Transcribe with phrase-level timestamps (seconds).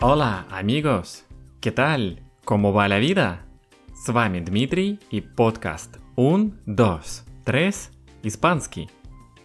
[0.00, 1.24] Hola, amigos!
[1.60, 2.20] ¿Qué tal?
[2.44, 3.46] ¿Cómo va la vida?
[3.94, 7.90] С вами Дмитрий и подкаст Un, Dos, Tres,
[8.24, 8.90] Испанский.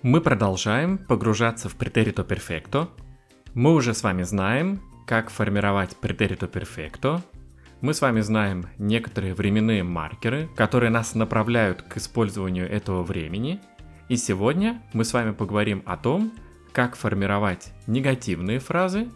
[0.01, 2.89] Мы продолжаем погружаться в претерито перфекто.
[3.53, 7.21] Мы уже с вами знаем, как формировать претерито перфекто.
[7.83, 13.59] Мы с вами знаем некоторые временные маркеры, которые нас направляют к использованию этого времени.
[14.07, 16.31] И сегодня мы с вами поговорим о том,
[16.71, 19.09] как формировать негативные фразы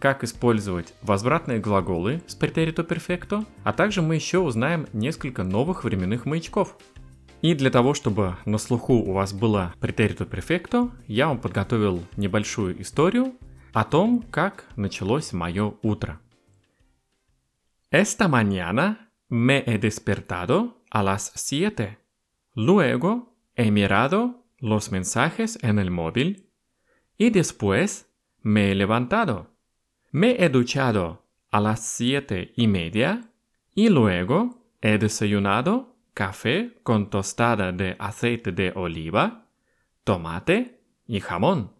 [0.00, 6.24] как использовать возвратные глаголы с претерито перфекто, а также мы еще узнаем несколько новых временных
[6.26, 6.76] маячков.
[7.42, 12.82] И для того, чтобы на слуху у вас было претерито перфекто, я вам подготовил небольшую
[12.82, 13.34] историю
[13.72, 16.18] о том, как началось мое утро.
[17.90, 21.98] Esta mañana me he despertado a las 7.
[22.54, 26.52] Luego he mirado los mensajes en el móvil
[27.18, 29.56] y después me he levantado.
[30.12, 33.32] Me he duchado a las siete y media
[33.74, 39.48] y luego he desayunado café con tostada de aceite de oliva,
[40.04, 41.72] tomate y jamón.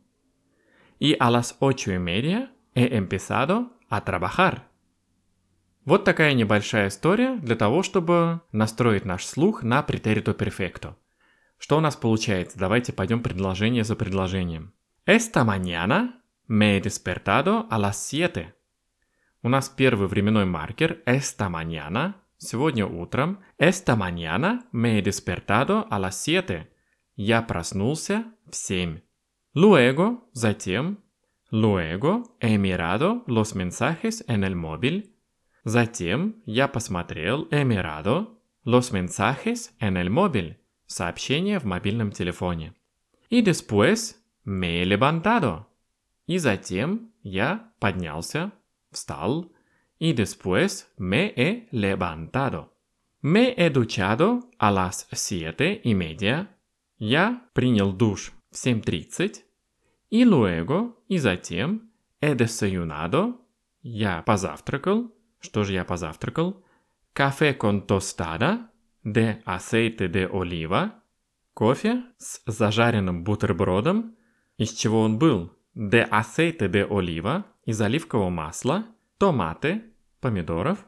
[0.99, 4.70] Y a las ocho y media he empezado a trabajar.
[5.85, 10.97] Вот такая небольшая история для того, чтобы настроить наш слух на претерито перфекто.
[11.59, 12.59] Что у нас получается?
[12.59, 14.73] Давайте пойдем предложение за предложением.
[15.07, 18.53] Esta mañana Me he despertado a las 7.
[19.43, 23.39] У нас первый временной маркер esta mañana, сегодня утром.
[23.57, 26.67] Esta mañana me he despertado a las 7.
[27.15, 29.01] Я проснулся в 7.
[29.55, 30.99] Luego, затем,
[31.53, 35.15] luego he mirado los mensajes en el móvil.
[35.65, 40.57] Затем я посмотрел, mirado los mensajes en el móvil.
[40.87, 42.75] Сообщение в мобильном телефоне.
[43.29, 45.67] И después me he levantado.
[46.27, 48.53] И затем я поднялся,
[48.91, 49.53] встал,
[49.99, 52.73] y después me he levantado.
[53.23, 56.49] Me he duchado a las siete y media.
[56.99, 59.43] Я принял душ в 7.30.
[60.11, 63.39] И luego, и затем, he desayunado.
[63.83, 65.13] Я позавтракал.
[65.41, 66.63] Что же я позавтракал?
[67.15, 68.71] Café con tostada
[69.05, 70.93] de aceite de oliva.
[71.55, 74.17] Кофе с зажаренным бутербродом.
[74.57, 75.53] Из чего он был?
[75.75, 78.87] de aceite de oliva из оливкового масла,
[79.19, 79.83] томаты,
[80.21, 80.87] помидоров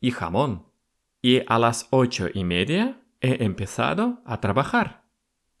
[0.00, 0.66] и хамон.
[1.22, 5.02] Y a las ocho y media he empezado a trabajar.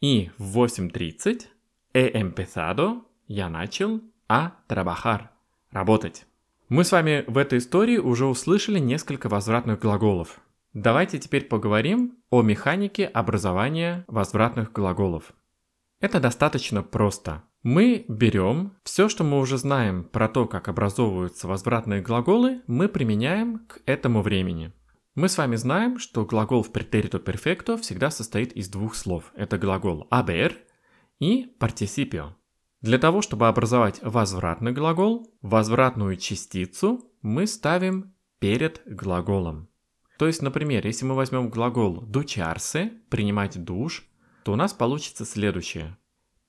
[0.00, 1.48] И в 8.30
[1.92, 5.30] he empezado, я начал, a trabajar,
[5.70, 6.26] работать.
[6.70, 10.40] Мы с вами в этой истории уже услышали несколько возвратных глаголов.
[10.72, 15.32] Давайте теперь поговорим о механике образования возвратных глаголов.
[15.98, 17.42] Это достаточно просто.
[17.64, 23.66] Мы берем все, что мы уже знаем про то, как образовываются возвратные глаголы, мы применяем
[23.66, 24.72] к этому времени.
[25.16, 29.32] Мы с вами знаем, что глагол в претерито перфекто всегда состоит из двух слов.
[29.34, 30.52] Это глагол haber
[31.18, 32.34] и participio.
[32.80, 39.68] Для того, чтобы образовать возвратный глагол, возвратную частицу мы ставим перед глаголом.
[40.18, 44.06] То есть, например, если мы возьмем глагол ducharse, принимать душ,
[44.44, 45.98] то у нас получится следующее.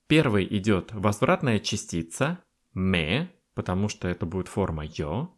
[0.07, 2.39] Первой идет возвратная частица
[2.75, 5.29] me, потому что это будет форма yo,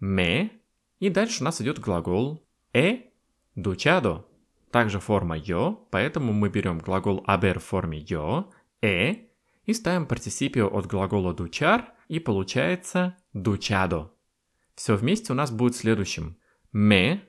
[0.00, 0.50] me,
[0.98, 3.10] и дальше у нас идет глагол e
[3.56, 4.24] duchado,
[4.70, 8.50] также форма yo, поэтому мы берем глагол haber в форме yo,
[8.82, 9.23] e,
[9.66, 14.10] и ставим партисипио от глагола duchar, и получается duchado.
[14.74, 16.36] Все вместе у нас будет следующим.
[16.72, 17.20] Me,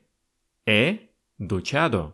[0.65, 1.09] e,
[1.39, 2.13] duchado.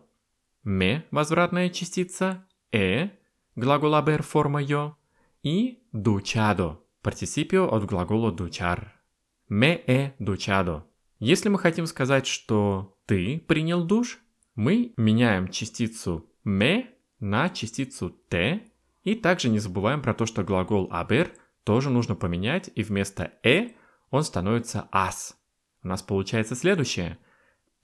[0.64, 3.10] Me– возвратная частица, e
[3.56, 4.94] глагол haber форма yo
[5.42, 8.88] и duchado, партисипио от глагола duchar.
[9.50, 10.84] Me he duchado.
[11.18, 14.18] Если мы хотим сказать, что ты принял душ,
[14.54, 16.86] мы меняем частицу me
[17.20, 18.71] на частицу te,
[19.04, 21.32] и также не забываем про то, что глагол haber
[21.64, 23.74] тоже нужно поменять, и вместо e
[24.10, 25.34] он становится as.
[25.82, 27.18] У нас получается следующее.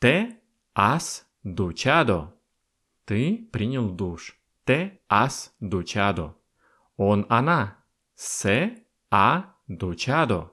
[0.00, 0.37] Te
[0.75, 2.32] has duchado.
[3.05, 4.38] Ты принял душ.
[4.67, 6.35] Te has duchado.
[6.97, 7.79] Он, она.
[8.15, 10.50] Se ha duchado.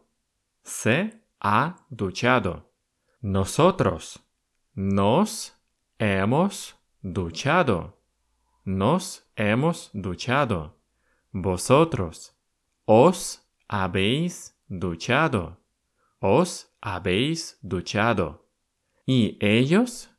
[0.64, 2.64] Se ha duchado.
[3.22, 4.20] Nosotros.
[4.76, 5.54] Nos
[6.00, 7.94] hemos duchado.
[8.66, 10.76] Nos hemos duchado.
[11.32, 12.36] Vosotros.
[12.86, 15.58] Os habéis duchado.
[16.20, 18.50] Os habéis duchado.
[19.06, 20.10] Y ellos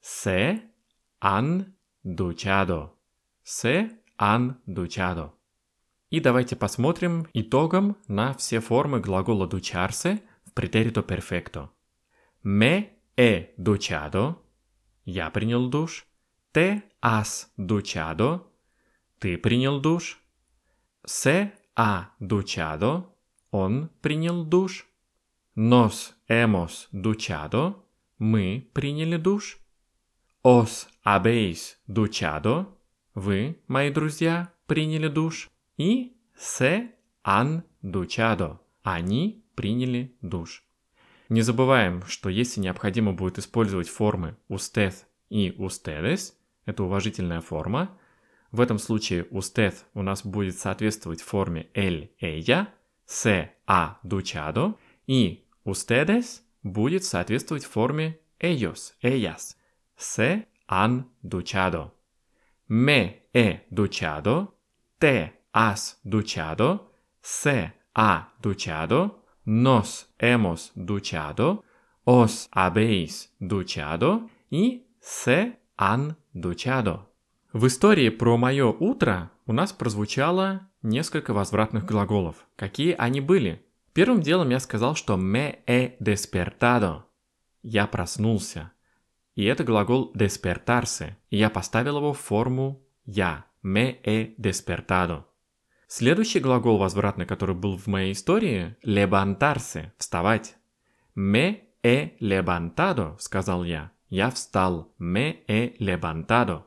[0.00, 0.72] se
[1.20, 2.98] han duchado.
[3.44, 5.38] Se han duchado.
[6.10, 11.70] И давайте посмотрим итогом на все формы глагола ducharse в претерито перфекто.
[12.44, 14.42] Me he duchado.
[15.04, 16.04] Я принял душ.
[16.54, 18.52] Te has duchado.
[19.18, 20.20] Ты принял душ.
[21.04, 23.12] Se ha duchado.
[23.50, 24.86] Он принял душ.
[25.56, 27.84] Nos hemos duchado.
[28.20, 29.58] Мы приняли душ.
[30.44, 32.78] Os habéis duchado.
[33.16, 35.50] Вы, мои друзья, приняли душ.
[35.76, 36.92] И se
[37.24, 38.60] han duchado.
[38.84, 40.62] Они приняли душ.
[41.28, 44.94] Не забываем, что если необходимо будет использовать формы usted
[45.30, 46.34] и ustedes,
[46.66, 47.96] это уважительная форма,
[48.50, 52.68] в этом случае usted у нас будет соответствовать форме el, ella,
[53.06, 59.56] se ha duchado, и ustedes будет соответствовать форме ellos, ellas,
[59.96, 61.94] se han duchado.
[62.68, 64.54] Me he duchado,
[64.98, 71.64] te has duchado, se ha duchado, nos hemos duchado,
[72.04, 77.00] os habéis duchado и se han duchado.
[77.52, 82.46] В истории про мое утро у нас прозвучало несколько возвратных глаголов.
[82.56, 83.64] Какие они были?
[83.92, 87.02] Первым делом я сказал, что me he despertado.
[87.62, 88.72] Я проснулся.
[89.36, 91.14] И это глагол despertarse.
[91.30, 93.44] И я поставил его в форму я.
[93.62, 95.24] Me he despertado.
[95.86, 100.56] Следующий глагол возвратный, который был в моей истории, levantarse, вставать.
[101.16, 103.93] Me he levantado, сказал я.
[104.14, 104.94] Я встал.
[105.00, 106.62] Me he levantado.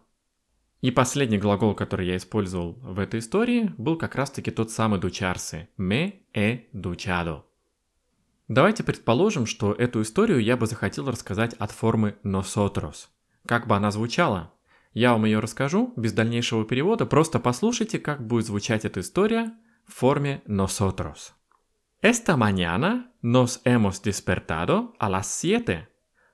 [0.81, 5.67] И последний глагол, который я использовал в этой истории, был как раз-таки тот самый ducharse.
[5.77, 7.43] Me he duchado.
[8.49, 13.07] Давайте предположим, что эту историю я бы захотел рассказать от формы nosotros.
[13.45, 14.51] Как бы она звучала?
[14.91, 19.53] Я вам ее расскажу без дальнейшего перевода, просто послушайте, как будет звучать эта история
[19.85, 21.31] в форме nosotros.
[22.01, 25.87] Esta mañana nos hemos despertado a las 7.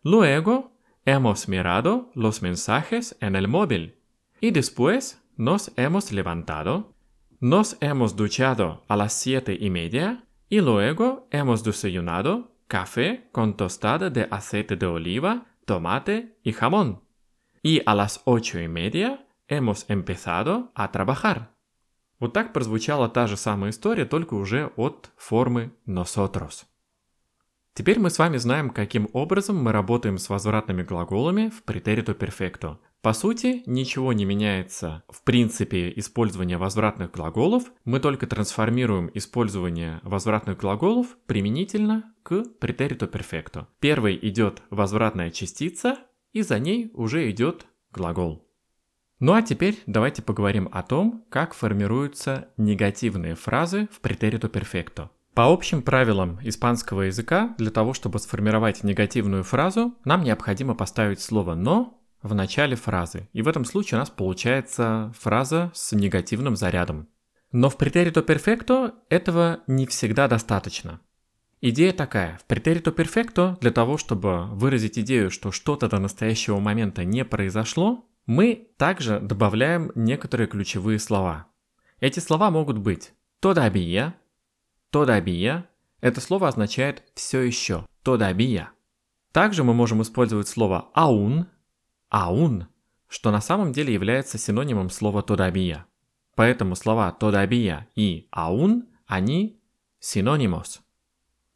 [0.03, 0.72] Luego
[1.04, 3.98] hemos mirado los mensajes en el móvil.
[4.40, 6.94] Y después nos hemos levantado,
[7.40, 14.10] nos hemos duchado a las siete y media y luego hemos desayunado café con tostada
[14.10, 17.02] de aceite de oliva, tomate y jamón.
[17.62, 21.54] И a las ocho y media hemos empezado a trabajar.
[22.20, 26.66] Вот так прозвучала та же самая история, только уже от формы nosotros.
[27.75, 32.79] Теперь мы с вами знаем, каким образом мы работаем с возвратными глаголами в претерито перфекто.
[33.01, 40.57] По сути, ничего не меняется в принципе использования возвратных глаголов, мы только трансформируем использование возвратных
[40.57, 43.67] глаголов применительно к претерито перфекто.
[43.79, 45.97] Первой идет возвратная частица,
[46.31, 48.47] и за ней уже идет глагол.
[49.19, 55.09] Ну а теперь давайте поговорим о том, как формируются негативные фразы в претерито перфекто.
[55.33, 61.55] По общим правилам испанского языка, для того, чтобы сформировать негативную фразу, нам необходимо поставить слово
[61.55, 63.27] «но» в начале фразы.
[63.33, 67.07] И в этом случае у нас получается фраза с негативным зарядом.
[67.51, 71.01] Но в претерито перфекто этого не всегда достаточно.
[71.61, 72.37] Идея такая.
[72.37, 78.05] В претерито перфекто для того, чтобы выразить идею, что что-то до настоящего момента не произошло,
[78.27, 81.47] мы также добавляем некоторые ключевые слова.
[81.99, 84.13] Эти слова могут быть «todavía»,
[84.93, 85.63] Todavía–
[86.01, 88.67] это слово означает «все еще», todavía.
[89.31, 91.47] Также мы можем использовать слово aún,
[92.11, 92.67] aún,
[93.07, 95.85] что на самом деле является синонимом слова todavía.
[96.35, 99.59] Поэтому слова todavía и aún, они
[99.99, 100.81] синонимос.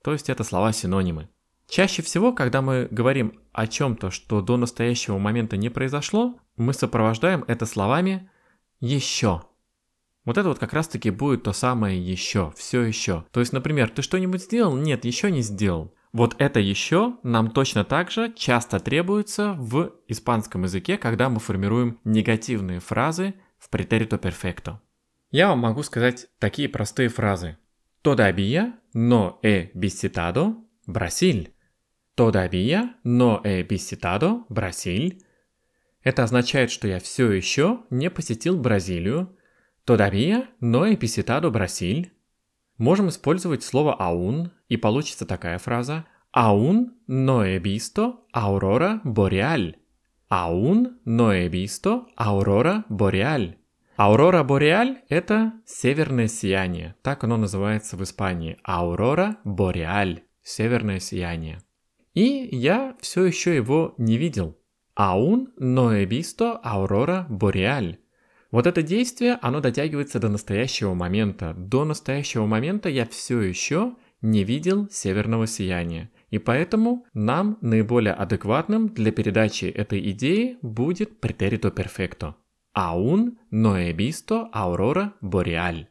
[0.03, 1.29] То есть это слова-синонимы.
[1.67, 7.43] Чаще всего, когда мы говорим о чем-то, что до настоящего момента не произошло, мы сопровождаем
[7.47, 8.31] это словами
[8.79, 9.43] «еще».
[10.27, 13.23] Вот это вот как раз-таки будет то самое еще, все еще.
[13.31, 14.75] То есть, например, ты что-нибудь сделал?
[14.75, 15.95] Нет, еще не сделал.
[16.11, 22.01] Вот это еще нам точно так же часто требуется в испанском языке, когда мы формируем
[22.03, 24.81] негативные фразы в претерито перфекто.
[25.31, 27.57] Я вам могу сказать такие простые фразы.
[28.03, 30.55] Todavía no he visitado
[30.85, 31.53] Brasil.
[32.17, 35.21] Todavía no he visitado Brasil.
[36.03, 39.36] Это означает, что я все еще не посетил Бразилию,
[39.87, 42.11] Todavía no he visitado Brasil.
[42.77, 49.77] Можем использовать слово aún, и получится такая фраза Aún no he visto aurora boreal.
[50.29, 53.55] Aún no he visto aurora boreal.
[53.95, 56.95] Аурора бореаль– это северное сияние.
[57.01, 58.57] Так оно называется в Испании.
[58.63, 61.63] Аурора бореаль– северное сияние.
[62.13, 64.57] И я все еще его не видел.
[64.97, 67.97] Aún no he visto aurora boreal.
[68.51, 71.53] Вот это действие, оно дотягивается до настоящего момента.
[71.57, 76.09] До настоящего момента я все еще не видел северного сияния.
[76.29, 82.35] И поэтому нам наиболее адекватным для передачи этой идеи будет претерито перфекто.
[82.75, 85.87] He visto aurora boreal.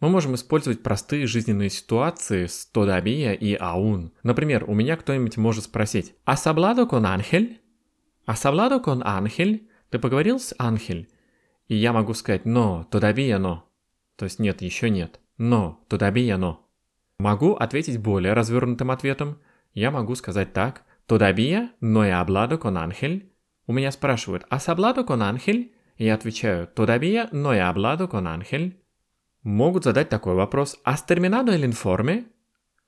[0.00, 4.12] Мы можем использовать простые жизненные ситуации с todavía и aún.
[4.22, 7.58] Например, у меня кто-нибудь может спросить «Has hablado con Ángel?»
[8.26, 11.08] «Has hablado con Ángel?» Ты поговорил с Ангель?
[11.70, 13.60] И я могу сказать «no, todavía no».
[14.16, 15.20] То есть нет, еще нет.
[15.38, 16.56] «No, todavía no».
[17.20, 19.38] Могу ответить более развернутым ответом.
[19.72, 23.30] Я могу сказать так «Todavía no he hablado con Ángel».
[23.68, 28.26] У меня спрашивают «Has hablado con Ángel?» И я отвечаю «Todavía no he hablado con
[28.26, 28.72] Ángel».
[29.44, 32.26] Могут задать такой вопрос «Has terminado el informe?»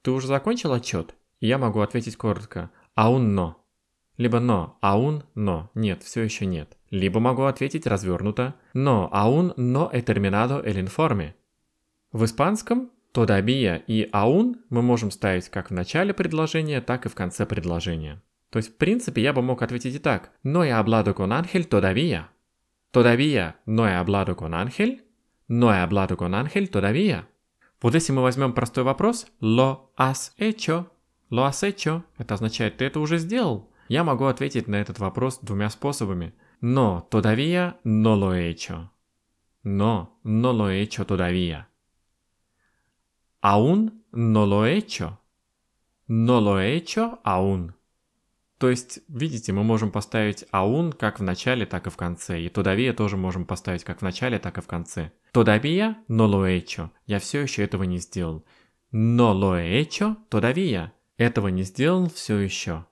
[0.03, 1.15] Ты уже закончил отчет?
[1.39, 3.55] И я могу ответить коротко «Aún no».
[4.17, 6.77] Либо «но», «aún no», «нет», все еще нет.
[6.93, 11.33] Либо могу ответить развернуто «no, aún no he terminado el informe».
[12.13, 17.15] В испанском «todavía» и «aún» мы можем ставить как в начале предложения, так и в
[17.15, 18.21] конце предложения.
[18.51, 20.33] То есть, в принципе, я бы мог ответить и так.
[20.45, 22.25] «No he hablado con Ángel todavía».
[22.93, 25.01] Todavía no he hablado con Ángel.
[25.49, 27.25] No he hablado con Ángel todavía.
[27.81, 30.89] Вот если мы возьмем простой вопрос «lo has hecho»,
[31.31, 33.71] «lo has hecho» это означает «ты это уже сделал».
[33.89, 36.35] Я могу ответить на этот вопрос двумя способами.
[36.63, 38.93] Но todavía no lo he hecho.
[39.65, 41.69] No, no lo he hecho todavía.
[43.41, 45.19] Aún no lo he hecho.
[46.07, 47.75] No lo he hecho aún.
[48.59, 52.41] То есть, видите, мы можем поставить аун как в начале, так и в конце.
[52.41, 55.11] И todavía тоже можем поставить как в начале, так и в конце.
[55.33, 56.91] Todavía no lo he hecho.
[57.07, 58.45] Я все еще этого не сделал.
[58.93, 60.93] No lo he hecho todavía.
[61.17, 62.87] Этого не сделал все еще.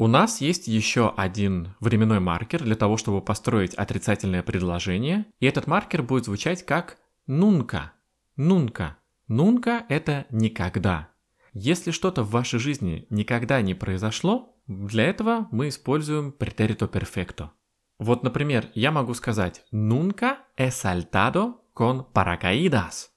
[0.00, 5.66] У нас есть еще один временной маркер для того, чтобы построить отрицательное предложение, и этот
[5.66, 7.92] маркер будет звучать как нунка.
[8.34, 8.96] Нунка.
[9.28, 11.10] Нунка– это никогда.
[11.52, 17.52] Если что-то в вашей жизни никогда не произошло, для этого мы используем претерито перфекто.
[17.98, 23.10] Вот, например, я могу сказать «Nunca he saltado con paracaídas».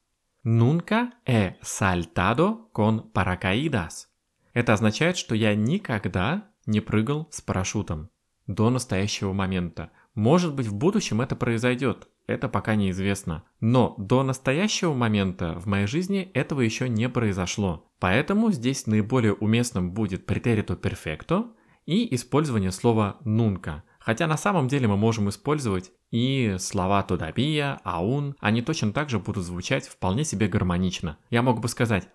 [0.43, 4.07] «Nunca he saltado con paracaídas».
[4.51, 8.09] Это означает, что я никогда не прыгал с парашютом
[8.47, 9.91] до настоящего момента.
[10.15, 13.43] Может быть, в будущем это произойдет, это пока неизвестно.
[13.59, 17.89] Но до настоящего момента в моей жизни этого еще не произошло.
[17.99, 21.51] Поэтому здесь наиболее уместным будет претерито перфекто
[21.85, 23.83] и использование слова нунка.
[23.99, 29.19] Хотя на самом деле мы можем использовать и слова todavía, aún, они точно так же
[29.19, 31.17] будут звучать вполне себе гармонично.
[31.29, 32.09] Я мог бы сказать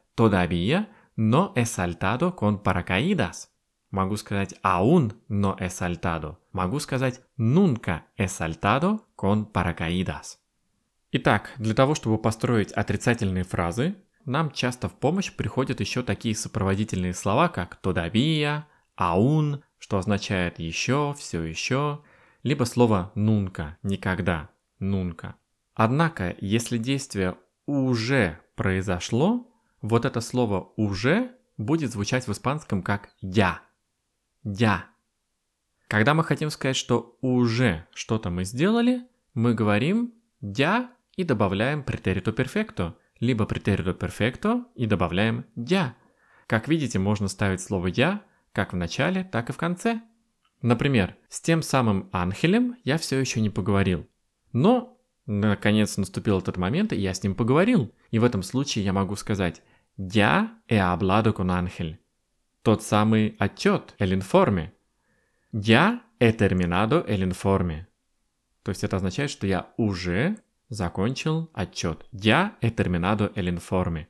[1.19, 3.49] no he saltado con paracaídas.
[3.91, 6.37] Могу сказать aún no he saltado.
[6.53, 10.39] Могу сказать nunca he saltado con paracaídas.
[11.11, 17.15] Итак, для того, чтобы построить отрицательные фразы, нам часто в помощь приходят еще такие сопроводительные
[17.15, 18.65] слова, как todavía,
[18.99, 22.03] aún, что означает еще, все еще,
[22.43, 25.35] либо слово nunca, никогда, nunca.
[25.73, 33.63] Однако, если действие уже произошло, вот это слово уже будет звучать в испанском как я
[34.45, 34.87] я.
[35.89, 42.33] Когда мы хотим сказать, что уже что-то мы сделали, мы говорим «я» и добавляем претерито
[42.33, 45.97] перфекто, либо претерито перфекто и добавляем «я».
[46.47, 50.03] Как видите, можно ставить слово «я» как в начале, так и в конце.
[50.63, 54.09] Например, с тем самым Анхелем я все еще не поговорил.
[54.53, 57.95] Но, наконец, наступил этот момент, и я с ним поговорил.
[58.11, 59.63] И в этом случае я могу сказать
[59.97, 61.97] «Я he hablado con Ángel»
[62.63, 64.71] тот самый отчет, el informe.
[65.53, 67.87] Я he terminado el informe.
[68.63, 70.37] То есть это означает, что я уже
[70.69, 72.07] закончил отчет.
[72.13, 74.07] Я he terminado el informe.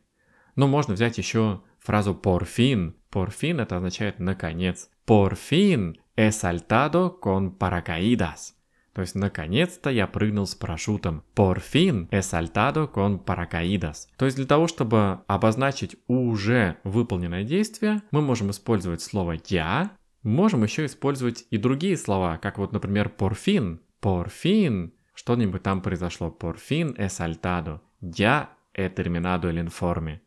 [0.57, 2.95] Но можно взять еще фразу por fin.
[3.11, 4.90] Por fin это означает наконец.
[5.07, 8.58] Por fin he saltado con paracaídas.
[8.99, 11.23] То есть, наконец-то я прыгнул с парашютом.
[11.37, 14.09] Por fin he saltado con paracaídas.
[14.17, 19.93] То есть, для того, чтобы обозначить уже выполненное действие, мы можем использовать слово я,
[20.25, 23.78] можем еще использовать и другие слова, как вот, например, por fin.
[24.02, 24.90] Por fin.
[25.14, 26.37] Что-нибудь там произошло.
[26.37, 27.78] Por fin he saltado.
[28.00, 30.19] Я he terminado el informe.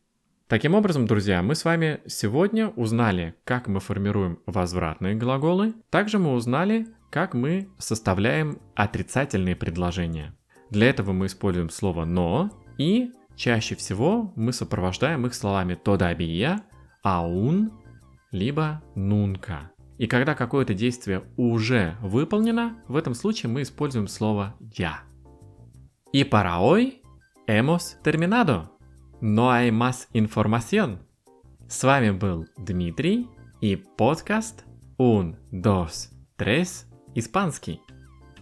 [0.48, 5.74] Таким образом, друзья, мы с вами сегодня узнали, как мы формируем возвратные глаголы.
[5.90, 10.34] Также мы узнали, как мы составляем отрицательные предложения.
[10.70, 16.62] Для этого мы используем слово «но» и чаще всего мы сопровождаем их словами «todavía»,
[17.04, 17.72] «aún»,
[18.32, 19.68] либо «nunca».
[19.98, 25.02] И когда какое-то действие уже выполнено, в этом случае мы используем слово «я».
[26.14, 27.02] И hoy
[27.48, 28.70] hemos terminado.
[29.22, 31.00] No hay más información.
[31.68, 33.28] С вами был Дмитрий
[33.62, 34.66] и подкаст
[34.98, 36.91] Un, dos, tres,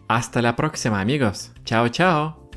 [0.08, 1.52] Hasta la próxima amigos.
[1.66, 2.50] Chao, chao.